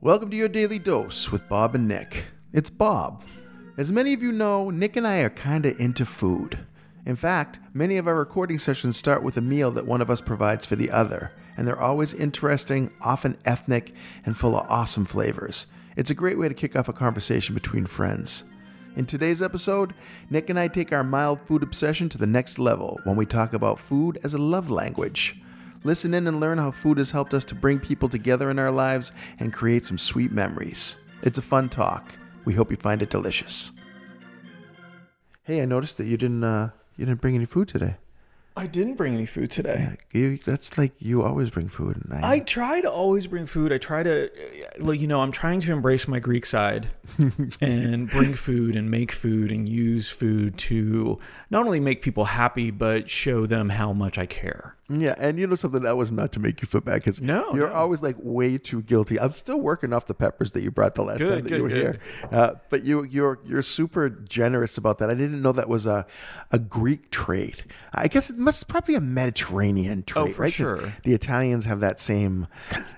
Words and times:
Welcome 0.00 0.30
to 0.30 0.36
your 0.36 0.48
daily 0.48 0.80
dose 0.80 1.30
with 1.30 1.48
Bob 1.48 1.74
and 1.74 1.86
Nick. 1.86 2.26
It's 2.52 2.70
Bob. 2.70 3.22
As 3.78 3.92
many 3.92 4.12
of 4.12 4.22
you 4.22 4.32
know, 4.32 4.68
Nick 4.68 4.96
and 4.96 5.06
I 5.06 5.18
are 5.18 5.30
kinda 5.30 5.76
into 5.80 6.04
food. 6.04 6.58
In 7.06 7.16
fact, 7.16 7.60
many 7.72 7.96
of 7.98 8.06
our 8.06 8.16
recording 8.16 8.58
sessions 8.58 8.96
start 8.96 9.22
with 9.22 9.36
a 9.36 9.40
meal 9.40 9.70
that 9.70 9.86
one 9.86 10.00
of 10.00 10.10
us 10.10 10.20
provides 10.20 10.66
for 10.66 10.76
the 10.76 10.90
other, 10.90 11.32
and 11.56 11.66
they're 11.66 11.80
always 11.80 12.14
interesting, 12.14 12.90
often 13.00 13.36
ethnic, 13.44 13.94
and 14.26 14.36
full 14.36 14.56
of 14.56 14.68
awesome 14.68 15.04
flavors. 15.04 15.66
It's 15.96 16.10
a 16.10 16.14
great 16.14 16.38
way 16.38 16.48
to 16.48 16.54
kick 16.54 16.76
off 16.76 16.88
a 16.88 16.92
conversation 16.92 17.54
between 17.54 17.86
friends. 17.86 18.44
In 18.94 19.06
today's 19.06 19.40
episode, 19.40 19.94
Nick 20.30 20.50
and 20.50 20.58
I 20.58 20.68
take 20.68 20.92
our 20.92 21.02
mild 21.02 21.40
food 21.40 21.62
obsession 21.62 22.08
to 22.10 22.18
the 22.18 22.26
next 22.26 22.58
level 22.58 23.00
when 23.04 23.16
we 23.16 23.24
talk 23.24 23.52
about 23.52 23.78
food 23.78 24.18
as 24.22 24.34
a 24.34 24.38
love 24.38 24.70
language. 24.70 25.40
Listen 25.84 26.14
in 26.14 26.26
and 26.28 26.38
learn 26.38 26.58
how 26.58 26.70
food 26.70 26.98
has 26.98 27.10
helped 27.10 27.34
us 27.34 27.44
to 27.46 27.54
bring 27.54 27.80
people 27.80 28.08
together 28.08 28.50
in 28.50 28.58
our 28.58 28.70
lives 28.70 29.10
and 29.40 29.52
create 29.52 29.84
some 29.84 29.98
sweet 29.98 30.30
memories. 30.30 30.96
It's 31.22 31.38
a 31.38 31.42
fun 31.42 31.68
talk. 31.68 32.14
We 32.44 32.54
hope 32.54 32.70
you 32.70 32.76
find 32.76 33.02
it 33.02 33.10
delicious. 33.10 33.72
Hey, 35.42 35.60
I 35.60 35.64
noticed 35.64 35.98
that 35.98 36.06
you 36.06 36.16
didn't 36.16 36.44
uh, 36.44 36.70
you 36.96 37.04
didn't 37.04 37.20
bring 37.20 37.34
any 37.34 37.46
food 37.46 37.68
today. 37.68 37.96
I 38.54 38.66
didn't 38.66 38.94
bring 38.94 39.14
any 39.14 39.24
food 39.24 39.50
today. 39.50 39.96
You, 40.12 40.38
that's 40.44 40.76
like 40.76 40.92
you 40.98 41.22
always 41.22 41.48
bring 41.48 41.68
food, 41.68 41.96
and 41.96 42.22
I 42.22 42.40
try 42.40 42.82
to 42.82 42.90
always 42.90 43.26
bring 43.26 43.46
food. 43.46 43.72
I 43.72 43.78
try 43.78 44.02
to, 44.02 44.30
like, 44.78 45.00
you 45.00 45.06
know, 45.06 45.22
I'm 45.22 45.32
trying 45.32 45.60
to 45.62 45.72
embrace 45.72 46.06
my 46.06 46.18
Greek 46.18 46.44
side 46.44 46.88
and 47.62 48.10
bring 48.10 48.34
food 48.34 48.76
and 48.76 48.90
make 48.90 49.10
food 49.10 49.50
and 49.50 49.66
use 49.66 50.10
food 50.10 50.58
to 50.58 51.18
not 51.48 51.64
only 51.64 51.80
make 51.80 52.02
people 52.02 52.26
happy, 52.26 52.70
but 52.70 53.08
show 53.08 53.46
them 53.46 53.70
how 53.70 53.94
much 53.94 54.18
I 54.18 54.26
care. 54.26 54.76
Yeah, 55.00 55.14
and 55.18 55.38
you 55.38 55.46
know 55.46 55.54
something 55.54 55.82
that 55.82 55.96
was 55.96 56.12
not 56.12 56.32
to 56.32 56.40
make 56.40 56.60
you 56.62 56.66
feel 56.66 56.80
bad 56.80 56.96
because 56.96 57.20
No, 57.20 57.54
you're 57.54 57.68
no. 57.68 57.74
always 57.74 58.02
like 58.02 58.16
way 58.18 58.58
too 58.58 58.82
guilty. 58.82 59.18
I'm 59.18 59.32
still 59.32 59.58
working 59.60 59.92
off 59.92 60.06
the 60.06 60.14
peppers 60.14 60.52
that 60.52 60.62
you 60.62 60.70
brought 60.70 60.94
the 60.94 61.02
last 61.02 61.18
Good, 61.18 61.28
time 61.28 61.42
that 61.44 61.48
good, 61.48 61.56
you 61.56 61.62
were 61.62 61.68
good. 61.68 61.78
here, 62.20 62.28
uh, 62.32 62.54
but 62.70 62.84
you 62.84 63.04
you're 63.04 63.38
you're 63.44 63.62
super 63.62 64.08
generous 64.10 64.76
about 64.76 64.98
that. 64.98 65.08
I 65.10 65.14
didn't 65.14 65.40
know 65.42 65.52
that 65.52 65.68
was 65.68 65.86
a 65.86 66.06
a 66.50 66.58
Greek 66.58 67.10
trait. 67.10 67.64
I 67.94 68.08
guess 68.08 68.30
it 68.30 68.36
must 68.38 68.68
probably 68.68 68.94
a 68.94 69.00
Mediterranean 69.00 70.02
trait, 70.04 70.28
Oh, 70.30 70.32
for 70.32 70.42
right? 70.42 70.52
sure. 70.52 70.92
The 71.04 71.14
Italians 71.14 71.64
have 71.64 71.80
that 71.80 71.98
same 72.00 72.46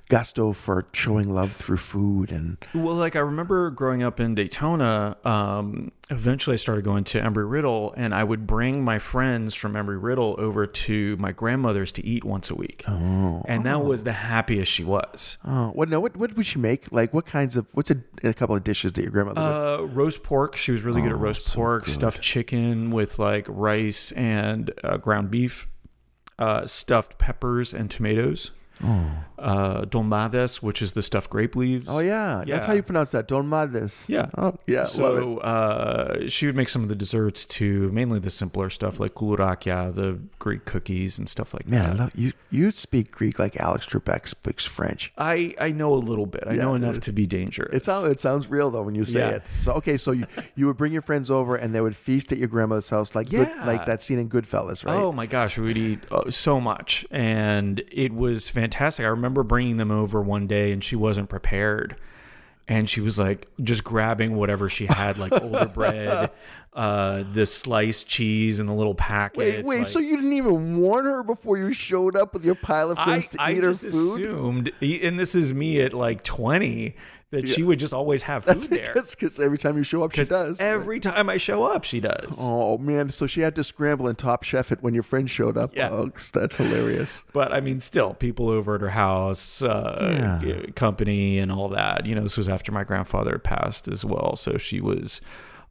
gusto 0.08 0.52
for 0.52 0.86
showing 0.92 1.32
love 1.32 1.52
through 1.52 1.78
food 1.78 2.30
and 2.30 2.58
Well, 2.74 2.94
like 2.94 3.16
I 3.16 3.20
remember 3.20 3.70
growing 3.70 4.02
up 4.02 4.20
in 4.20 4.34
Daytona. 4.34 5.16
Um, 5.24 5.92
eventually, 6.10 6.54
I 6.54 6.56
started 6.58 6.84
going 6.84 7.04
to 7.04 7.20
Embry 7.20 7.50
Riddle, 7.50 7.94
and 7.96 8.14
I 8.14 8.22
would 8.22 8.46
bring 8.46 8.84
my 8.84 8.98
friends 8.98 9.54
from 9.54 9.72
Embry 9.72 10.00
Riddle 10.00 10.36
over 10.38 10.66
to 10.66 11.16
my 11.16 11.32
grandmother's 11.32 11.90
to 11.92 12.04
eat 12.04 12.22
once 12.24 12.50
a 12.50 12.54
week. 12.54 12.84
Oh, 12.86 13.42
and 13.48 13.64
that 13.64 13.82
was 13.82 14.04
the 14.04 14.12
happiest 14.12 14.70
she 14.70 14.84
was. 14.84 15.38
oh, 15.44 15.68
what 15.70 15.88
no, 15.88 16.00
what 16.00 16.16
what 16.16 16.36
would 16.36 16.46
she 16.46 16.58
make? 16.58 16.92
Like 16.92 17.14
what 17.14 17.24
kinds 17.26 17.56
of 17.56 17.66
what's 17.72 17.90
a, 17.90 17.96
a 18.22 18.34
couple 18.34 18.54
of 18.56 18.62
dishes 18.64 18.92
that 18.92 19.02
your 19.02 19.10
grandmother? 19.10 19.40
would 19.40 19.80
Uh, 19.80 19.86
roast 19.86 20.22
pork. 20.22 20.56
She 20.56 20.70
was 20.72 20.82
really 20.82 21.00
good 21.00 21.12
at 21.12 21.16
Oh, 21.16 21.20
roast 21.20 21.46
so 21.46 21.54
pork. 21.56 21.84
good. 21.86 21.94
Stuffed 21.94 22.20
chicken 22.20 22.90
with 22.90 23.18
like 23.18 23.46
rice 23.48 24.12
and 24.12 24.70
uh, 24.84 24.98
ground 24.98 25.30
beef. 25.30 25.66
Uh, 26.38 26.66
stuffed 26.66 27.16
peppers 27.16 27.72
and 27.72 27.90
tomatoes. 27.90 28.50
Uh, 29.36 29.84
dolmades, 29.86 30.62
which 30.62 30.80
is 30.80 30.92
the 30.92 31.02
stuffed 31.02 31.28
grape 31.28 31.56
leaves. 31.56 31.86
Oh 31.88 31.98
yeah, 31.98 32.44
that's 32.46 32.66
how 32.66 32.72
you 32.72 32.82
pronounce 32.82 33.10
that. 33.10 33.26
Don 33.28 33.48
Mades. 33.48 34.06
Yeah. 34.08 34.30
Oh 34.38 34.54
yeah. 34.66 34.84
So 34.84 35.38
uh, 35.38 36.28
she 36.28 36.46
would 36.46 36.54
make 36.56 36.68
some 36.68 36.82
of 36.82 36.88
the 36.88 36.94
desserts 36.94 37.44
too, 37.46 37.90
mainly 37.92 38.20
the 38.20 38.30
simpler 38.30 38.70
stuff 38.70 39.00
like 39.00 39.14
koulourakia, 39.14 39.92
the 39.94 40.18
Greek 40.38 40.64
cookies 40.64 41.18
and 41.18 41.28
stuff 41.28 41.52
like 41.52 41.66
Man, 41.66 41.82
that. 41.90 41.96
love 41.98 42.12
you. 42.14 42.32
You 42.50 42.70
speak 42.70 43.10
Greek 43.10 43.38
like 43.38 43.56
Alex 43.58 43.86
Trebek 43.86 44.28
speaks 44.28 44.64
French. 44.64 45.12
I, 45.18 45.54
I 45.60 45.72
know 45.72 45.92
a 45.94 45.96
little 45.96 46.26
bit. 46.26 46.44
I 46.46 46.54
Yeah, 46.54 46.62
know 46.62 46.74
enough 46.74 47.00
to 47.00 47.12
be 47.12 47.26
dangerous. 47.26 47.74
It 47.74 47.84
sounds 47.84 48.06
it 48.10 48.20
sounds 48.20 48.48
real 48.48 48.70
though 48.70 48.82
when 48.82 48.94
you 48.94 49.04
say 49.04 49.18
Yeah. 49.20 49.30
it. 49.30 49.48
So 49.48 49.72
okay, 49.74 49.96
so 49.98 50.12
you 50.12 50.26
you 50.54 50.66
would 50.68 50.76
bring 50.76 50.92
your 50.92 51.02
friends 51.02 51.30
over 51.30 51.56
and 51.56 51.74
they 51.74 51.80
would 51.80 51.96
feast 51.96 52.30
at 52.32 52.38
your 52.38 52.48
grandmother's 52.48 52.88
house 52.88 53.14
like 53.14 53.30
good, 53.30 53.48
Yeah. 53.48 53.66
like 53.66 53.84
that 53.86 54.00
scene 54.00 54.18
in 54.20 54.28
Goodfellas, 54.30 54.84
right? 54.86 54.94
Oh 54.96 55.12
my 55.12 55.26
gosh, 55.26 55.58
we 55.58 55.64
would 55.66 55.76
eat 55.78 56.00
uh, 56.12 56.30
so 56.30 56.60
much, 56.60 57.04
and 57.10 57.82
it 57.90 58.12
was 58.14 58.48
fantastic. 58.48 58.63
I 59.04 59.08
remember 59.08 59.42
bringing 59.42 59.76
them 59.76 59.90
over 59.90 60.20
one 60.20 60.46
day, 60.46 60.72
and 60.72 60.82
she 60.82 60.96
wasn't 60.96 61.28
prepared, 61.28 61.96
and 62.68 62.88
she 62.88 63.00
was 63.00 63.18
like 63.18 63.48
just 63.62 63.84
grabbing 63.84 64.36
whatever 64.36 64.68
she 64.68 64.86
had, 64.86 65.18
like 65.18 65.32
older 65.32 65.66
bread, 65.66 66.30
uh, 66.74 67.22
the 67.32 67.46
sliced 67.46 68.08
cheese, 68.08 68.58
and 68.60 68.68
the 68.68 68.72
little 68.72 68.94
packets. 68.96 69.38
wait, 69.38 69.64
wait. 69.64 69.78
like- 69.78 69.86
so 69.86 69.98
you 70.00 70.16
didn't 70.16 70.32
even 70.32 70.78
warn 70.78 71.04
her 71.04 71.22
before 71.22 71.56
you 71.56 71.72
showed 71.72 72.16
up 72.16 72.34
with 72.34 72.44
your 72.44 72.56
pile 72.56 72.90
of 72.90 72.98
I, 72.98 73.04
things 73.12 73.28
to 73.28 73.40
I 73.40 73.52
eat 73.52 73.64
her 73.64 73.72
food? 73.74 73.88
I 73.88 73.90
just 73.90 73.94
assumed, 73.94 74.72
and 74.80 75.18
this 75.18 75.34
is 75.34 75.54
me 75.54 75.80
at 75.80 75.92
like 75.92 76.24
twenty, 76.24 76.96
that 77.30 77.48
she 77.48 77.62
would 77.62 77.78
just 77.78 77.92
always 77.92 78.22
have 78.22 78.44
food 78.44 78.58
there. 78.70 78.92
because 78.94 79.38
every 79.38 79.58
time 79.58 79.76
you 79.76 79.84
show 79.84 80.02
up, 80.02 80.14
she 80.14 80.24
does. 80.24 80.60
Every 80.60 80.98
time 81.00 81.28
I 81.30 81.36
show 81.36 81.62
up, 81.64 81.84
she 81.84 82.00
does. 82.00 82.36
Oh 82.40 82.76
man, 82.78 83.08
so 83.10 83.26
she 83.28 83.40
had 83.40 83.54
to 83.54 83.62
scramble 83.62 84.08
and 84.08 84.18
top 84.18 84.42
chef 84.42 84.72
it 84.72 84.82
when 84.82 84.94
your 84.94 85.02
friend 85.04 85.30
showed 85.30 85.56
up. 85.56 85.70
Yeah. 85.76 85.90
Oh, 85.90 86.10
that's 86.32 86.56
hilarious. 86.56 87.24
But 87.32 87.52
I 87.52 87.60
mean, 87.60 87.78
still, 87.80 88.14
people 88.14 88.48
over 88.48 88.74
at 88.76 88.80
her 88.80 88.90
house, 88.90 89.62
uh, 89.62 90.40
Yeah. 90.44 90.66
company, 90.74 91.38
and 91.38 91.52
all 91.52 91.68
that. 91.68 92.04
You 92.06 92.14
know, 92.16 92.22
this 92.22 92.36
was 92.36 92.48
after 92.48 92.72
my 92.72 92.82
grandfather 92.84 93.38
passed 93.38 93.86
as 93.88 94.04
well. 94.04 94.34
So 94.36 94.56
she 94.58 94.80
was 94.80 95.20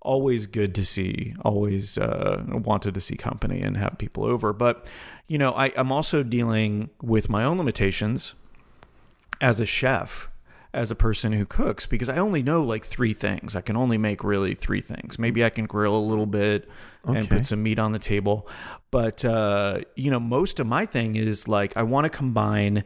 always 0.04 0.46
good 0.46 0.76
to 0.76 0.86
see, 0.86 1.34
always 1.44 1.98
uh, 1.98 2.44
wanted 2.48 2.94
to 2.94 3.00
see 3.02 3.16
company 3.16 3.62
and 3.62 3.76
have 3.78 3.98
people 3.98 4.24
over. 4.26 4.54
But, 4.54 4.86
you 5.28 5.38
know, 5.38 5.54
I, 5.54 5.72
I'm 5.76 5.92
also 5.92 6.24
dealing 6.24 6.92
with 7.02 7.30
my 7.30 7.44
own 7.44 7.58
limitations 7.58 8.36
as 9.42 9.60
a 9.60 9.66
chef. 9.66 10.30
As 10.76 10.90
a 10.90 10.96
person 10.96 11.34
who 11.34 11.46
cooks, 11.46 11.86
because 11.86 12.10
I 12.10 12.18
only 12.18 12.42
know 12.42 12.64
like 12.64 12.84
three 12.84 13.14
things. 13.14 13.56
I 13.56 13.62
can 13.62 13.78
only 13.78 14.00
make 14.00 14.24
really 14.24 14.56
three 14.56 14.82
things. 14.82 15.20
Maybe 15.20 15.46
I 15.46 15.52
can 15.52 15.66
grill 15.66 15.96
a 15.96 16.02
little 16.02 16.26
bit 16.26 16.68
and 17.06 17.30
put 17.30 17.46
some 17.46 17.62
meat 17.62 17.78
on 17.78 17.92
the 17.92 18.00
table. 18.00 18.48
But 18.90 19.24
uh, 19.24 19.82
you 19.96 20.10
know, 20.10 20.20
most 20.20 20.60
of 20.60 20.66
my 20.66 20.88
thing 20.88 21.16
is 21.16 21.48
like 21.48 21.78
I 21.78 21.84
want 21.84 22.06
to 22.06 22.10
combine 22.10 22.86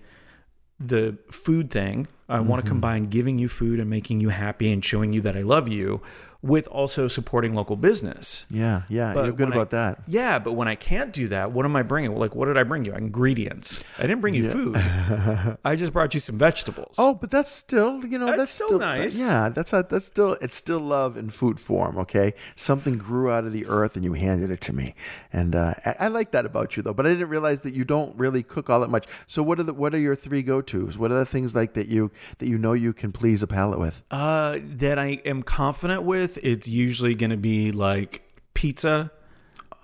the 0.78 1.18
food 1.32 1.72
thing. 1.72 2.10
I 2.30 2.40
want 2.40 2.48
Mm-hmm. 2.48 2.66
to 2.66 2.70
combine 2.70 3.06
giving 3.06 3.40
you 3.40 3.48
food 3.48 3.80
and 3.80 3.90
making 3.90 4.20
you 4.22 4.30
happy 4.30 4.72
and 4.72 4.84
showing 4.84 5.14
you 5.14 5.22
that 5.22 5.36
I 5.38 5.42
love 5.42 5.68
you 5.68 6.02
with 6.44 6.68
also 6.68 7.08
supporting 7.08 7.56
local 7.56 7.76
business. 7.76 8.46
Yeah, 8.50 8.84
yeah, 8.90 9.14
But 9.14 9.24
you're 9.26 9.34
good 9.34 9.50
when 9.50 9.54
I- 9.54 9.56
about 9.62 9.72
that. 9.72 10.04
Yeah, 10.08 10.38
but 10.38 10.54
when 10.54 10.68
I 10.68 10.76
can't 10.76 11.12
do 11.12 11.28
that, 11.30 11.52
what 11.52 11.66
am 11.66 11.76
I 11.76 11.82
bringing? 11.82 12.16
Like, 12.16 12.36
what 12.36 12.46
did 12.46 12.58
I 12.58 12.64
bring 12.64 12.86
you? 12.86 12.94
Ingredients. 12.94 13.84
I 13.98 14.04
didn't 14.04 14.22
bring 14.22 14.36
you 14.36 14.50
food. 14.52 14.76
I 15.66 15.76
just 15.76 15.94
brought 15.94 16.14
you 16.14 16.20
some 16.20 16.38
vegetables. 16.38 16.96
Oh, 17.00 17.16
but 17.16 17.32
that's 17.32 17.52
still, 17.52 18.06
you 18.06 18.20
know, 18.20 18.28
That's 18.28 18.38
that's, 18.38 18.52
still 18.52 18.78
nice. 18.78 19.18
Yeah, 19.18 19.50
that's 19.50 19.74
a, 19.74 19.86
that's 19.90 20.06
still 20.06 20.34
it's 20.42 20.56
still 20.56 20.80
love 20.80 21.18
in 21.18 21.32
food 21.32 21.60
form. 21.60 21.98
Okay, 21.98 22.34
something 22.56 22.98
grew 22.98 23.32
out 23.32 23.46
of 23.46 23.52
the 23.52 23.66
earth 23.66 23.96
and 23.96 24.06
you 24.06 24.14
handed 24.14 24.52
it 24.52 24.62
to 24.62 24.74
me, 24.74 24.94
and 25.34 25.56
uh, 25.56 25.74
I, 25.86 25.96
I 26.02 26.08
like 26.10 26.32
that 26.32 26.46
about 26.46 26.78
you 26.78 26.84
though. 26.84 26.94
But 26.94 27.08
I 27.08 27.10
didn't 27.10 27.30
realize 27.30 27.62
that 27.62 27.74
you 27.74 27.84
don't 27.84 28.16
really 28.16 28.44
cook 28.44 28.70
all 28.70 28.80
that 28.82 28.92
much. 28.92 29.06
So 29.26 29.42
what 29.42 29.60
are 29.60 29.64
the 29.64 29.74
what 29.74 29.96
are 29.96 30.00
your 30.00 30.16
three 30.16 30.44
go 30.44 30.62
tos? 30.62 30.98
What 31.00 31.12
are 31.12 31.16
the 31.18 31.26
things 31.26 31.56
like 31.56 31.74
that 31.74 31.88
you 31.88 32.12
that 32.40 32.48
you 32.48 32.58
know 32.58 32.74
you 32.74 32.94
can 32.94 33.12
please 33.12 33.44
a 33.44 33.48
palate 33.48 33.80
with? 33.80 34.02
Uh, 34.12 34.60
that 34.62 35.00
I 35.00 35.20
am 35.26 35.44
confident 35.44 36.04
with. 36.04 36.38
It's 36.44 36.68
usually 36.68 37.16
going 37.16 37.30
to 37.32 37.38
be 37.38 37.72
like 37.72 38.22
pizza, 38.54 39.12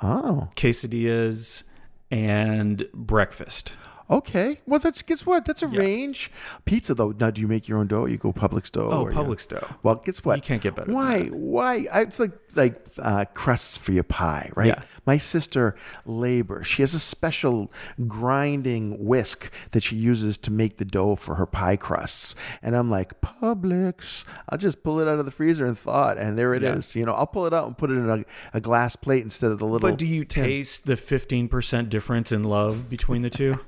Oh, 0.01 0.49
quesadillas, 0.55 1.63
and 2.11 2.87
breakfast. 2.93 3.73
Okay. 4.09 4.59
Well, 4.65 4.79
that's 4.79 5.01
guess 5.01 5.25
what? 5.25 5.45
That's 5.45 5.61
a 5.61 5.67
range. 5.67 6.31
Pizza 6.65 6.93
though. 6.93 7.13
Now, 7.17 7.29
do 7.31 7.41
you 7.41 7.47
make 7.47 7.67
your 7.67 7.77
own 7.77 7.87
dough? 7.87 8.01
Or 8.01 8.09
you 8.09 8.17
go 8.17 8.33
Publix 8.33 8.71
dough? 8.71 8.89
Oh, 8.91 9.07
you- 9.09 9.15
Publix 9.15 9.47
dough. 9.47 9.67
Well, 9.83 9.95
guess 9.95 10.23
what? 10.25 10.35
You 10.37 10.41
can't 10.41 10.61
get 10.61 10.75
better 10.75 10.91
Why? 10.93 11.25
Why? 11.27 11.87
I- 11.91 12.01
It's 12.01 12.19
like 12.19 12.31
like 12.55 12.79
uh, 12.99 13.25
crusts 13.33 13.77
for 13.77 13.93
your 13.93 14.03
pie, 14.03 14.51
right? 14.55 14.67
Yeah. 14.67 14.83
My 15.07 15.17
sister 15.17 15.75
labor. 16.05 16.63
She 16.63 16.83
has 16.83 16.93
a 16.93 16.99
special 16.99 17.71
grinding 18.07 19.03
whisk 19.03 19.51
that 19.71 19.81
she 19.83 19.95
uses 19.95 20.37
to 20.37 20.51
make 20.51 20.77
the 20.77 20.85
dough 20.85 21.15
for 21.15 21.35
her 21.35 21.45
pie 21.47 21.75
crusts, 21.75 22.35
and 22.61 22.75
I'm 22.75 22.89
like 22.91 23.19
Publix. 23.21 24.23
I'll 24.49 24.57
just 24.59 24.83
pull 24.83 24.99
it 24.99 25.07
out 25.07 25.17
of 25.19 25.25
the 25.25 25.31
freezer 25.31 25.65
and 25.65 25.77
thaw 25.77 26.09
it, 26.09 26.17
and 26.19 26.37
there 26.37 26.53
it 26.53 26.63
is. 26.63 26.95
Yeah. 26.95 26.99
You 26.99 27.05
know, 27.07 27.13
I'll 27.13 27.27
pull 27.27 27.45
it 27.47 27.53
out 27.53 27.65
and 27.67 27.77
put 27.77 27.89
it 27.89 27.95
in 27.95 28.07
a, 28.09 28.23
a 28.53 28.61
glass 28.61 28.95
plate 28.95 29.23
instead 29.23 29.51
of 29.51 29.59
the 29.59 29.65
little. 29.65 29.89
But 29.89 29.97
do 29.97 30.05
you 30.05 30.23
taste 30.23 30.85
the 30.85 30.95
15% 30.95 31.89
difference 31.89 32.31
in 32.31 32.43
love 32.43 32.89
between 32.89 33.23
the 33.23 33.29
two? 33.31 33.57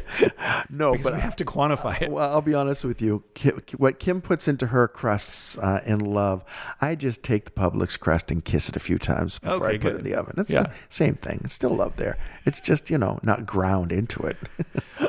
no, 0.69 0.91
Because 0.91 1.03
but 1.03 1.13
we 1.15 1.19
have 1.21 1.35
to 1.37 1.45
quantify 1.45 2.01
it. 2.01 2.11
Well, 2.11 2.29
I'll 2.29 2.41
be 2.41 2.53
honest 2.53 2.83
with 2.83 3.01
you. 3.01 3.23
Kim, 3.33 3.61
what 3.77 3.99
Kim 3.99 4.21
puts 4.21 4.47
into 4.47 4.67
her 4.67 4.87
crusts 4.87 5.57
uh, 5.57 5.81
in 5.85 5.99
love, 5.99 6.43
I 6.81 6.95
just 6.95 7.23
take 7.23 7.45
the 7.45 7.51
Publix 7.51 7.99
crust 7.99 8.31
and 8.31 8.43
kiss 8.43 8.69
it 8.69 8.75
a 8.75 8.79
few 8.79 8.97
times 8.99 9.39
before 9.39 9.65
Okay, 9.67 9.75
I 9.75 9.77
put 9.77 9.93
it 9.93 9.97
in 9.99 10.03
the 10.03 10.15
oven. 10.15 10.35
It's 10.37 10.51
Yeah. 10.51 10.63
the 10.63 10.71
same 10.89 11.15
thing. 11.15 11.41
It's 11.43 11.53
still 11.53 11.75
love 11.75 11.95
there. 11.97 12.17
It's 12.45 12.59
just 12.59 12.89
you 12.89 12.97
know 12.97 13.19
not 13.23 13.45
ground 13.45 13.91
into 13.91 14.21
it. 14.23 14.37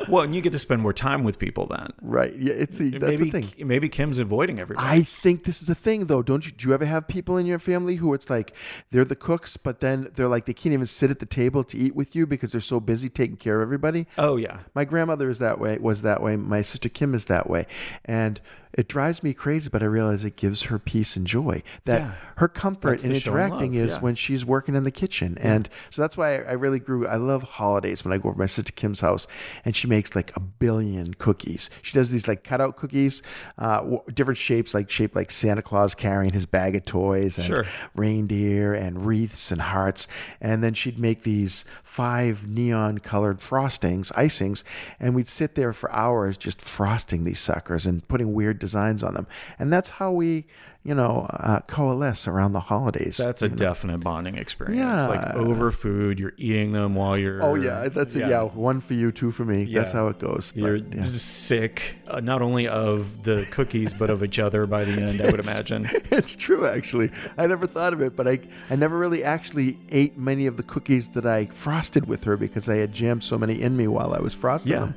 Well, 0.09 0.23
and 0.23 0.35
you 0.35 0.41
get 0.41 0.51
to 0.51 0.59
spend 0.59 0.81
more 0.81 0.91
time 0.91 1.23
with 1.23 1.39
people 1.39 1.65
then. 1.67 1.93
right? 2.01 2.35
Yeah, 2.35 2.53
it's 2.53 2.77
the, 2.77 2.89
that's 2.97 3.19
maybe, 3.19 3.29
the 3.29 3.41
thing. 3.41 3.67
maybe 3.67 3.87
Kim's 3.87 4.19
avoiding 4.19 4.59
everybody. 4.59 4.85
I 4.85 5.03
think 5.03 5.43
this 5.45 5.61
is 5.61 5.69
a 5.69 5.75
thing 5.75 6.05
though. 6.07 6.21
Don't 6.21 6.45
you? 6.45 6.51
Do 6.51 6.67
you 6.67 6.73
ever 6.73 6.83
have 6.85 7.07
people 7.07 7.37
in 7.37 7.45
your 7.45 7.59
family 7.59 7.95
who 7.95 8.13
it's 8.13 8.29
like 8.29 8.53
they're 8.91 9.05
the 9.05 9.15
cooks, 9.15 9.55
but 9.55 9.79
then 9.79 10.09
they're 10.15 10.27
like 10.27 10.45
they 10.45 10.53
can't 10.53 10.73
even 10.73 10.87
sit 10.87 11.09
at 11.09 11.19
the 11.19 11.25
table 11.25 11.63
to 11.65 11.77
eat 11.77 11.95
with 11.95 12.15
you 12.15 12.25
because 12.27 12.51
they're 12.51 12.59
so 12.61 12.79
busy 12.81 13.07
taking 13.07 13.37
care 13.37 13.61
of 13.61 13.67
everybody? 13.67 14.07
oh, 14.17 14.35
yeah. 14.35 14.59
My 14.75 14.83
grandmother 14.93 15.27
is 15.27 15.39
that 15.39 15.59
way, 15.59 15.75
was 15.79 16.03
that 16.03 16.21
way. 16.21 16.35
My 16.35 16.61
sister 16.61 16.87
Kim 16.87 17.15
is 17.15 17.25
that 17.25 17.49
way. 17.49 17.65
And 18.05 18.39
it 18.73 18.87
drives 18.87 19.21
me 19.21 19.33
crazy, 19.33 19.69
but 19.69 19.83
I 19.83 19.85
realize 19.85 20.25
it 20.25 20.35
gives 20.35 20.63
her 20.63 20.79
peace 20.79 21.15
and 21.15 21.27
joy. 21.27 21.61
That 21.85 22.01
Yeah. 22.01 22.11
her 22.37 22.47
comfort 22.47 23.03
in 23.05 23.11
interacting 23.11 23.73
love, 23.73 23.85
is 23.85 23.93
yeah. 23.95 23.99
when 23.99 24.15
she's 24.15 24.43
working 24.45 24.73
in 24.75 24.83
the 24.83 24.91
kitchen. 24.91 25.37
And 25.39 25.69
so 25.91 26.01
that's 26.01 26.17
why 26.17 26.37
I, 26.37 26.53
really 26.53 26.79
grew. 26.79 27.05
I 27.07 27.17
love 27.17 27.43
holidays 27.43 28.03
when 28.03 28.11
I 28.13 28.17
go 28.17 28.29
over 28.29 28.33
to 28.35 28.39
my 28.39 28.45
sister 28.47 28.71
Kim's 28.71 29.01
house 29.01 29.27
and 29.63 29.75
she 29.75 29.85
makes 29.87 30.15
like 30.15 30.35
a 30.35 30.39
billion 30.39 31.13
cookies. 31.13 31.69
She 31.83 31.93
does 31.93 32.11
these 32.11 32.27
like 32.27 32.43
cutout 32.43 32.75
cookies, 32.75 33.21
uh, 33.59 33.97
different 34.13 34.37
shapes, 34.39 34.73
like 34.73 34.89
shaped 34.89 35.15
like 35.15 35.29
Santa 35.29 35.61
Claus 35.61 35.93
carrying 35.93 36.33
his 36.33 36.45
bag 36.47 36.75
of 36.75 36.83
toys 36.85 37.37
and 37.37 37.45
Sure. 37.45 37.65
reindeer 37.95 38.73
and 38.73 39.05
wreaths 39.05 39.51
and 39.51 39.61
hearts. 39.61 40.07
And 40.41 40.63
then 40.63 40.73
she'd 40.73 40.97
make 40.99 41.23
these 41.23 41.63
five 41.83 42.47
neon 42.47 42.97
colored 42.99 43.39
frostings, 43.39 44.11
icings, 44.13 44.63
and 44.99 45.13
we'd 45.13 45.27
sit 45.27 45.55
there 45.55 45.73
for 45.73 45.91
hours 45.91 46.37
just 46.37 46.61
frosting 46.61 47.23
these 47.23 47.39
suckers 47.39 47.85
and 47.85 48.07
putting 48.07 48.33
weird 48.33 48.59
designs 48.63 49.03
on 49.03 49.13
them. 49.13 49.27
And 49.59 49.71
that's 49.73 49.89
how 49.99 50.09
we, 50.11 50.45
you 50.83 50.95
know, 50.95 51.27
uh, 51.29 51.59
coalesce 51.67 52.27
around 52.27 52.53
the 52.53 52.59
holidays. 52.71 53.17
That's 53.17 53.41
a 53.41 53.49
definite 53.49 53.99
bonding 53.99 54.37
experience. 54.37 54.77
Yeah. 54.79 55.07
Like 55.07 55.25
over 55.35 55.71
food, 55.71 56.19
you're 56.19 56.33
eating 56.37 56.71
them 56.71 56.95
while 56.95 57.17
you're. 57.17 57.43
oh, 57.43 57.55
yeah, 57.55 57.89
that's 57.89 58.15
it. 58.15 58.27
Yeah, 58.29 58.43
one 58.43 58.79
for 58.81 58.93
you, 58.93 59.11
two 59.11 59.31
for 59.31 59.45
me. 59.45 59.65
That's 59.65 59.91
how 59.91 60.07
it 60.07 60.19
goes. 60.19 60.51
But, 60.51 60.59
You're 60.61 60.75
yeah. 60.77 61.01
sick, 61.03 61.97
uh, 62.07 62.19
not 62.19 62.41
only 62.41 62.67
of 62.67 63.23
the 63.23 63.45
cookies, 63.51 63.93
but 63.93 64.09
of 64.09 64.23
each 64.23 64.39
other 64.39 64.65
by 64.65 64.83
the 64.85 64.93
end, 65.01 65.21
I 65.21 65.25
would 65.31 65.39
imagine. 65.47 65.87
it's 66.11 66.35
true 66.35 66.65
actually 66.67 67.09
i 67.37 67.47
never 67.47 67.65
thought 67.67 67.91
of 67.93 68.01
it 68.01 68.15
but 68.15 68.27
I, 68.27 68.39
I 68.69 68.75
never 68.75 68.97
really 68.97 69.23
actually 69.23 69.77
ate 69.89 70.17
many 70.17 70.45
of 70.45 70.57
the 70.57 70.63
cookies 70.63 71.09
that 71.11 71.25
i 71.25 71.45
frosted 71.47 72.07
with 72.07 72.23
her 72.25 72.37
because 72.37 72.69
i 72.69 72.75
had 72.75 72.91
jammed 72.93 73.23
so 73.23 73.37
many 73.37 73.59
in 73.61 73.75
me 73.75 73.87
while 73.87 74.13
i 74.13 74.19
was 74.19 74.33
frosting 74.33 74.71
Yeah. 74.73 74.79
them 74.79 74.95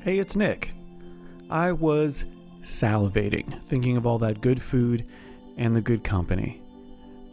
Hey, 0.00 0.18
it's 0.20 0.36
Nick. 0.36 0.72
I 1.50 1.72
was 1.72 2.24
salivating, 2.62 3.62
thinking 3.62 3.96
of 3.96 4.06
all 4.06 4.18
that 4.18 4.40
good 4.40 4.60
food 4.60 5.06
and 5.56 5.74
the 5.74 5.80
good 5.80 6.04
company. 6.04 6.60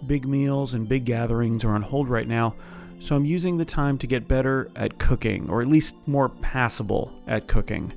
Big 0.07 0.25
meals 0.25 0.73
and 0.73 0.87
big 0.87 1.05
gatherings 1.05 1.63
are 1.63 1.71
on 1.71 1.81
hold 1.81 2.09
right 2.09 2.27
now, 2.27 2.55
so 2.99 3.15
I'm 3.15 3.25
using 3.25 3.57
the 3.57 3.65
time 3.65 3.97
to 3.99 4.07
get 4.07 4.27
better 4.27 4.69
at 4.75 4.97
cooking, 4.97 5.49
or 5.49 5.61
at 5.61 5.67
least 5.67 5.95
more 6.07 6.29
passable 6.29 7.13
at 7.27 7.47
cooking. 7.47 7.93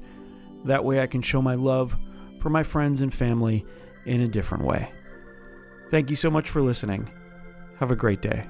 That 0.65 0.85
way 0.85 1.01
I 1.01 1.07
can 1.07 1.23
show 1.23 1.41
my 1.41 1.55
love 1.55 1.97
for 2.41 2.51
my 2.51 2.63
friends 2.63 3.01
and 3.01 3.15
family 3.15 3.65
in 4.07 4.23
a 4.23 4.29
different 4.29 4.65
way. 4.65 4.91
Thank 5.91 6.11
you 6.11 6.17
so 6.17 6.31
much 6.31 6.51
for 6.51 6.61
listening. 6.61 7.09
Have 7.79 7.91
a 7.91 7.97
great 7.97 8.21
day. 8.21 8.47